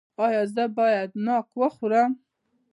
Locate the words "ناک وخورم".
1.25-2.11